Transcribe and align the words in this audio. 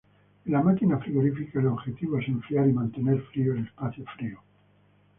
En 0.47 0.53
la 0.53 0.63
máquina 0.63 0.97
frigorífica 0.97 1.59
el 1.59 1.67
objetivo 1.67 2.17
es 2.17 2.27
enfriar 2.27 2.67
y 2.67 2.73
mantener 2.73 3.21
frío 3.21 3.53
el 3.53 3.67
espacio 3.67 4.03
frío. 4.17 4.39